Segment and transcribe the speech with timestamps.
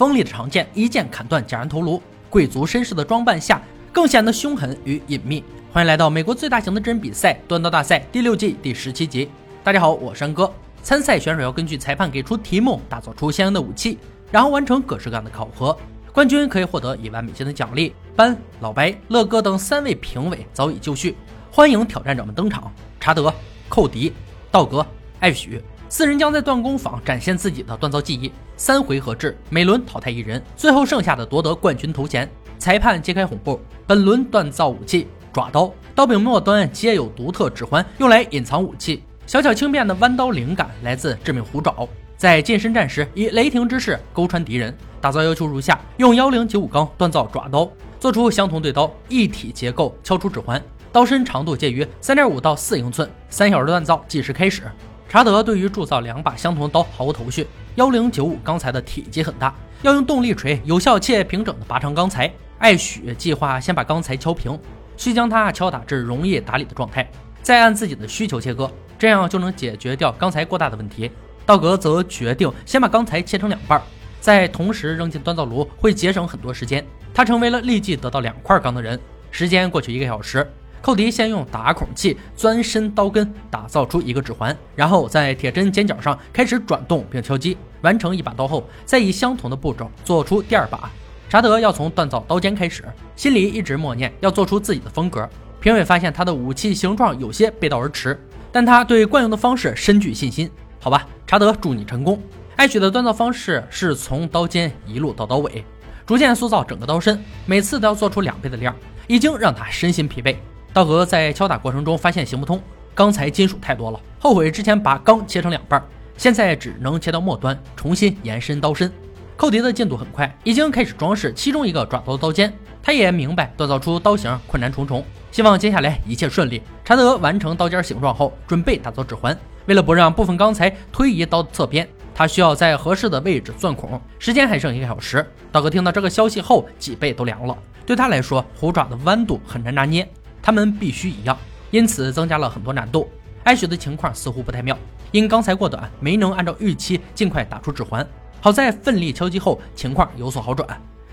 [0.00, 3.60] 锋利的长剑一剑砍断假人头颅，贵族绅士的装扮下
[3.92, 5.44] 更显得凶狠与隐秘。
[5.74, 9.28] 欢迎来到美国最大型的真人比赛——断刀大赛第六季第十七集。
[9.62, 10.50] 大家好，我是山哥。
[10.82, 13.98] 参赛选手要根据裁判给出题目，打造出相应的武器，
[14.30, 15.76] 然后完成各式各样的考核。
[16.14, 17.94] 冠军可以获得一万美金的奖励。
[18.16, 21.14] 班、老白、乐哥等三位评委早已就绪，
[21.52, 22.72] 欢迎挑战者们登场。
[22.98, 23.30] 查德、
[23.68, 24.14] 寇迪、
[24.50, 24.86] 道格、
[25.18, 25.62] 艾许。
[25.90, 28.30] 四人将在锻工坊展现自己的锻造技艺。
[28.56, 32.30] 三回合制，每轮淘汰一人，最后剩下的夺得冠军头衔。
[32.60, 39.02] 裁判揭开红布，本轮锻造武器爪刀，刀柄末端皆有独特指环，用来隐藏武器。
[39.26, 44.72] 小巧轻便的弯刀灵感来自致命虎爪，在近身战时以雷霆之势勾穿敌人。
[45.00, 50.62] 打造要求如下：用幺零九五钢锻造爪刀，做出相同对刀，一体结构，敲出指环，
[50.92, 53.10] 刀身长度介于三点五到四英寸。
[53.28, 54.62] 三小时锻造计时开始。
[55.10, 57.44] 查德对于铸造两把相同的刀毫无头绪。
[57.74, 59.52] 幺零九五钢材的体积很大，
[59.82, 62.32] 要用动力锤有效且平整的拔长钢材。
[62.58, 64.56] 艾许计划先把钢材敲平，
[64.96, 67.10] 需将它敲打至容易打理的状态，
[67.42, 71.10] 再按自己的需求切割，这样就能解决掉钢材过大的问题。
[71.44, 73.82] 道格则决定先把钢材切成两半，
[74.20, 76.86] 再同时扔进锻造炉，会节省很多时间。
[77.12, 78.96] 他成为了立即得到两块钢的人。
[79.32, 80.48] 时间过去一个小时。
[80.82, 90.90] 寇迪先用打孔器钻深刀根，打造出一个指环，然后在铁针尖角上开始转动并敲击，完成一把刀后，再以相同的步骤做出第二把。
[91.28, 95.28] 查德要从锻造刀尖开始，心里一直默念要做出自己的风格。
[95.60, 98.18] 评委发现他的武器形状有些背道而驰，
[98.50, 100.50] 但他对惯用的方式深具信心。
[100.80, 102.18] 好吧，查德，祝你成功。
[102.56, 105.62] 艾许的锻造方式是从刀尖一路到刀尾，
[106.06, 108.74] 逐渐塑造整个刀身，每次都要做出两倍的量，
[109.06, 110.34] 已经让他身心疲惫。
[110.72, 112.60] 道格在敲打过程中发现行不通，
[112.94, 115.82] 钢材金属太多了，后悔之前把钢切成两半，
[116.16, 118.90] 现在只能切到末端，重新延伸刀身。
[119.36, 122.52] 寇迪的进度很快，已经开始装饰其中一个爪刀刀尖。
[122.82, 126.62] 他也明白锻造出刀型困难重重，希望接下来一切顺利。
[126.84, 129.36] 查德完成刀尖形状后，准备打造指环。
[129.66, 134.00] 为了不让部分钢材推移刀侧边，他需要在合适的位置钻孔。
[134.18, 135.26] 时间还剩一个小时。
[135.50, 137.56] 道格听到这个消息后，脊背都凉了。
[137.84, 140.08] 对他来说，虎爪的弯度很难拿捏。
[140.42, 141.36] 他们必须一样，
[141.70, 143.10] 因此增加了很多难度。
[143.44, 144.76] 艾雪的情况似乎不太妙，
[145.12, 148.06] 因钢材过短，没能按照预期尽快打出指环。
[148.40, 150.66] 好在奋力敲击后，情况有所好转。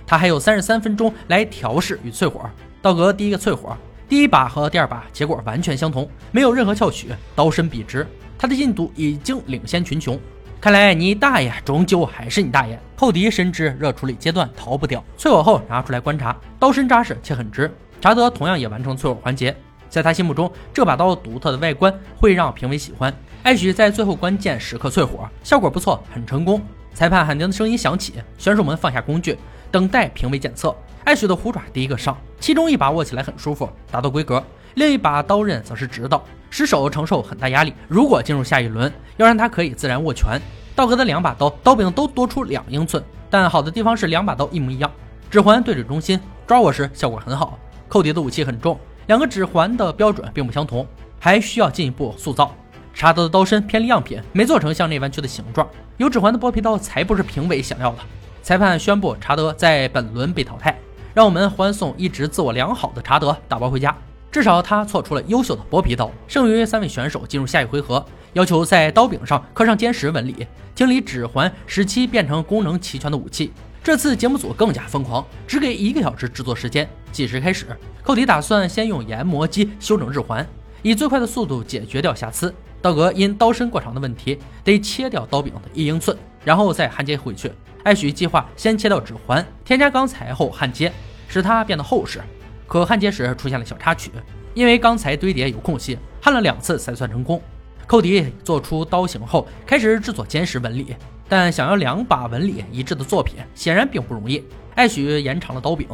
[0.05, 2.49] 他还有三十三分钟来调试与淬火。
[2.81, 3.75] 道格第一个淬火，
[4.07, 8.07] 第一把和第二把结果完全相同，没有任何翘曲，刀身笔直。
[8.37, 10.17] 他的进度已经领先群雄。
[10.59, 12.79] 看来你大爷终究还是你大爷。
[12.95, 17.71] 寇迪深知热处理阶段逃不掉，淬火后拿出来观察，刀身扎实且很直。
[18.01, 19.55] 查德同样也完成淬火环节，
[19.87, 23.13] 在他心目中，这把刀独特的外观会让评委喜欢。
[23.43, 26.59] 艾许在最后关键时刻淬火，效果不错，很成功。
[26.91, 29.37] 裁判喊停的声音响起，选手们放下工具，
[29.69, 30.75] 等待评委检测。
[31.07, 37.73] 艾许的虎爪第一个上，其中一把握起来很舒服，达到规格；另一把刀刃则是直的，使手承受很大压力。
[37.87, 40.37] 如果进入下一轮，要让他可以自然握拳。
[40.75, 44.91] 道格的两把刀刀柄都多出两英寸，但好的地方是两把刀一模一样，
[45.31, 47.57] 指环对准中心，抓握时效果很好。
[47.87, 50.85] 寇迪的武器很重，两个指环的标准并不相同，
[51.21, 52.53] 还需要进一步塑造。
[52.93, 55.65] 查德的刀身偏离样品，没做成向内弯曲的形状。
[55.95, 57.99] 有指环的剥皮刀才不是评委想要的。
[58.43, 60.77] 裁判宣布查德在本轮被淘汰，
[61.17, 63.97] 让我们欢送一直自我良好的查德打包回家。
[64.31, 66.11] 至少他做出了优秀的剥皮刀。
[66.27, 70.45] 剩余三位选手进入下一回合，要求在刀柄上刻上坚实纹理，
[70.75, 73.51] 清理指环，使其变成功能齐全的武器。
[73.83, 76.87] 这次节目组更加疯狂，只给一个小时制作时间。
[77.11, 77.65] 计时开始，
[78.03, 80.47] 寇迪打算先用研磨机修整日环，
[80.83, 82.53] 以最快的速度解决掉瑕疵。
[82.79, 86.15] 道格因刀身过长的问题，得切掉刀柄的一英寸，
[86.47, 87.51] 然后再焊接回去。
[87.83, 90.89] 艾许计划先切掉指环，添加钢材后焊接，
[91.27, 92.21] 使它变得厚实。
[92.65, 94.09] 可焊接时出现了小插曲，
[94.53, 97.41] 因为钢材堆叠有空隙，焊了两次才算成功。
[97.85, 100.95] 寇迪做出刀型后，开始制作坚实纹理。
[101.27, 104.41] 但想要两把纹理一致的作品，显然并不容易。
[104.75, 105.85] 艾许延长了刀柄，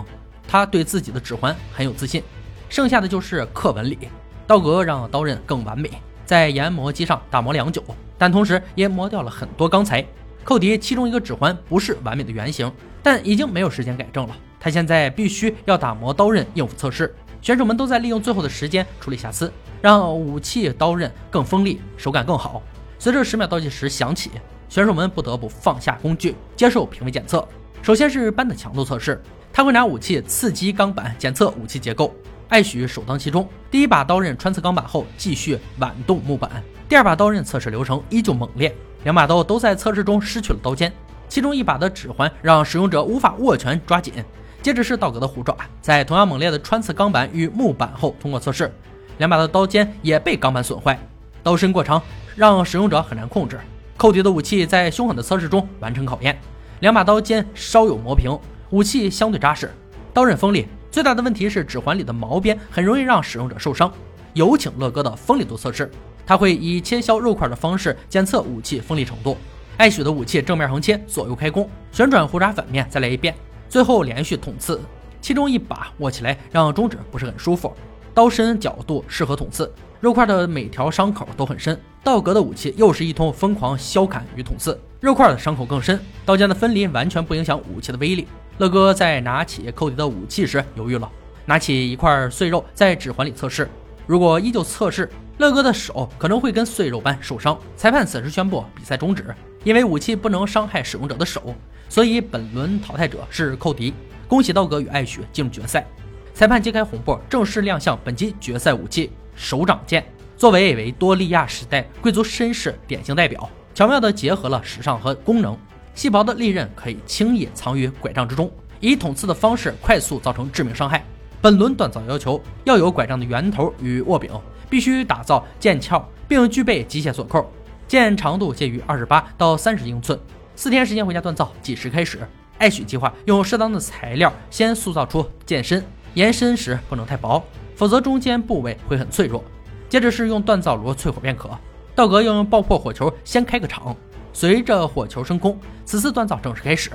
[0.48, 2.22] 他对自己的指环很有自信。
[2.70, 3.98] 剩下的就是刻纹理。
[4.46, 5.90] 道格让刀刃更完美，
[6.28, 7.84] 在研磨机上打磨良久，
[8.20, 10.06] 但同时也磨掉了很多钢材。
[10.44, 14.36] 寇迪其中一个指环不是完美的圆形，但已经没有时间改正了。
[14.60, 17.13] 他现在必须要打磨刀刃应付测试。
[17.42, 19.51] 选手们都在利用最后的时间处理瑕疵，
[19.81, 22.62] 让武器刀刃更锋利，手感更好。
[23.00, 24.31] 随着十秒倒计时响起。
[24.69, 27.48] 选手们不得不放下工具，接受评委检测。
[27.84, 32.12] 首先是扳的强度测试，他会拿武器刺激钢板检测武器结构。
[32.48, 36.50] 艾许首当其冲，第一把刀刃穿刺钢板后，继续挽动木板。
[36.89, 40.92] 第二把刀刃测试流程依旧猛烈，两把刀都在测试中失去了刀尖。
[41.30, 44.14] 其中一把的指环让使用者无法握拳抓紧。
[44.62, 48.72] 接着是道格的虎爪，在同样猛烈的穿刺钢板与木板后通过测试，
[49.18, 50.98] 两把的刀尖也被钢板损坏，
[51.42, 52.02] 刀身过长，
[52.36, 53.60] 让使用者很难控制。
[53.98, 56.40] 寇迪的武器在凶狠的测试中完成考验，
[56.80, 58.40] 两把刀尖稍有磨平，
[58.70, 59.70] 武器相对扎实，
[60.14, 60.68] 刀刃锋利。
[60.92, 63.92] 最大的问题是指环里的毛边很容易让使用者受伤。
[64.34, 65.92] 有请乐哥的锋利度测试，
[66.25, 69.38] 他会以切削肉块的方式检测武器锋利程度。
[69.78, 73.34] 艾许的武器正面横切，左右开弓，旋转胡渣反面，再来一遍。
[73.68, 74.80] 最后连续捅刺，
[75.20, 77.74] 其中一把握起来让中指不是很舒服，
[78.14, 81.80] 刀身角度适合捅刺，肉块的每条伤口都很深。
[82.04, 88.28] 道格的武器又是一通疯狂削砍与捅刺，肉块的伤口更深，刀尖的分离完全不影响武器的威力。
[88.60, 91.10] 乐哥在拿起寇迪的武器时犹豫了，
[91.46, 93.68] 拿起一块碎肉在指环里测试，
[94.06, 97.58] 如果依旧测试，乐哥的手可能会跟碎肉般受伤。
[97.76, 99.34] 裁判此时宣布比赛终止，
[99.64, 101.54] 因为武器不能伤害使用者的手。
[101.90, 103.94] 所以本轮淘汰者是寇迪，
[104.28, 105.86] 恭喜道格与艾许进入决赛。
[106.34, 110.04] 裁判揭开红布，正式亮相本期决赛武器——手掌剑。
[110.36, 115.58] 作为维多利亚时代贵族绅士典型代表，巧妙地结合了时尚和功能。
[115.94, 121.06] 细薄的利刃可以轻易藏于拐杖之中，以捅刺的方式快速造成致命伤害。
[121.40, 124.32] 本轮锻造要求要有拐杖的圆头与握柄，
[124.74, 127.48] 必须打造剑鞘，并具备机械锁扣，
[127.88, 130.20] 剑长度介于二十八到三十英寸。
[130.56, 132.28] 四天时间回家锻造，计时开始。
[132.58, 135.86] 艾许计划用适当的材料先塑造出剑身，
[136.16, 137.40] 延伸时不能太薄，
[137.75, 139.44] 否则中间部位会很脆弱。
[139.88, 141.52] 接着是用锻造炉淬火便可。
[141.94, 143.96] 道格要用爆破火球先开个场，
[144.34, 145.56] 随着火球升空，
[145.86, 146.90] 此次锻造正式开始。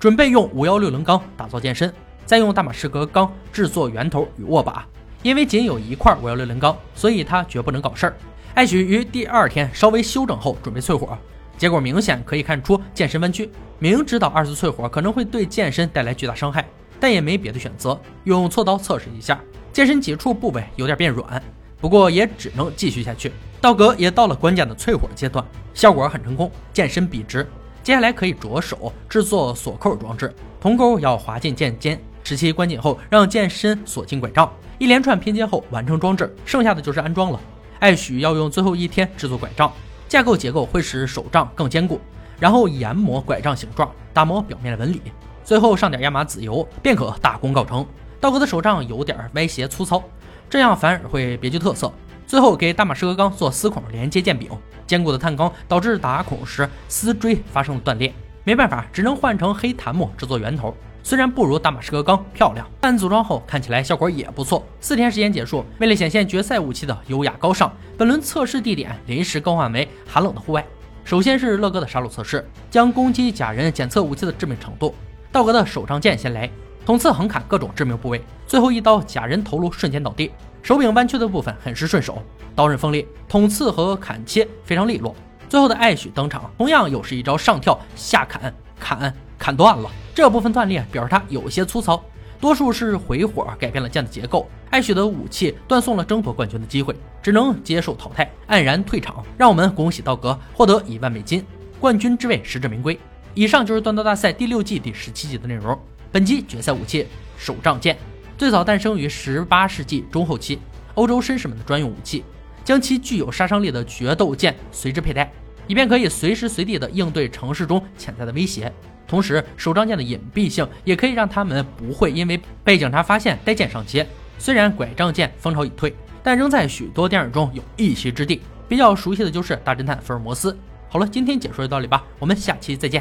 [0.00, 1.94] 准备用五幺六零钢打造剑身，
[2.26, 4.84] 再用大马士革钢制作圆头与握把。
[5.22, 8.16] 因为仅有一块五幺六零钢，所以他绝不能搞事儿。
[8.54, 11.16] 艾许于第二天稍微休整后准备淬火。
[11.58, 16.66] 结果明显可以看出剑身弯曲，明知道二次淬火可能会对剑身带来巨大伤害，
[16.98, 19.38] 但也没别的选择，用锉刀测试一下，
[19.72, 21.42] 剑身几处部位有点变软，
[21.78, 23.30] 不过也只能继续下去。
[23.60, 25.44] 道格也到了关键的淬火阶段，
[25.74, 27.46] 效果很成功，剑身笔直。
[27.82, 32.00] 接下来可以着手制作锁扣装置，铜钩要滑进剑尖，
[32.30, 34.48] 使其关紧后，让剑身锁进拐杖。
[34.78, 37.40] 一连串拼接后完成装置，剩下的就是安装了。
[37.80, 39.72] 艾许要用最后一天制作拐杖。
[40.08, 42.00] 架构结构会使手杖更坚固，
[42.38, 45.02] 然后研磨拐杖形状，打磨表面的纹理，
[45.42, 47.84] 最后上点亚麻籽油，便可大功告成。
[48.20, 50.00] 道格的手杖有点歪斜粗糙，
[50.48, 51.92] 这样反而会别具特色。
[52.28, 54.48] 最后给大马士革钢做丝孔连接剑柄，
[54.86, 60.72] 坚固的碳钢导致打孔时丝锥发生了断裂，没办法，只能换成黑檀木制作圆头。
[61.02, 64.64] 虽然不如大马士革钢漂亮，但组装后看起来效果也不错。
[64.80, 70.64] 四天时间结束，为了显现决赛武器的优雅高尚，本轮测试地点临时更换为寒冷的户外。
[71.04, 74.94] 首先是乐哥的杀戮测试，将攻击假人检测武器的致命程度。
[75.32, 76.48] 道格的手杖剑先来，
[76.84, 80.30] 捅刺横砍各种致命部位，最后一刀假人头颅瞬间倒地，
[80.62, 82.22] 手柄弯曲的部分很是顺手，
[82.54, 85.14] 刀刃锋利，捅刺和砍切非常利落。
[85.48, 89.90] 最后的艾许登场，同样又是一招上跳下砍，砍砍断了。
[90.20, 92.04] 这部分断裂表示它有些粗糙，
[92.38, 94.46] 多数是回火改变了剑的结构。
[94.68, 99.24] 艾许的武器断送了争夺冠军的机会，只能接受淘汰，黯然退场。
[99.38, 101.42] 让我们恭喜道格获得一万美金，
[101.80, 103.00] 冠军之位实至名归。
[103.32, 105.80] 以上就是锻刀大赛第六季第十七集的内容。
[106.12, 107.06] 本集决赛武器
[107.38, 107.96] 手杖剑，
[108.36, 110.58] 最早诞生于十八世纪中后期，
[110.96, 112.22] 欧洲绅士们的专用武器，
[112.62, 115.32] 将其具有杀伤力的决斗剑随之佩戴，
[115.66, 118.70] 以便可以随时随地的应对城市中潜在的威胁。
[119.10, 124.06] 同时，手杖剑的隐蔽性也可以让他们不会因为被警察发现带剑上街。
[124.38, 128.40] 虽然拐杖剑风潮已退，但仍在许多电影中有一席之地。
[128.68, 130.56] 比较熟悉的就是大侦探福尔摩斯。
[130.88, 132.98] 好了，今天解说就到这里吧，我们下期再见。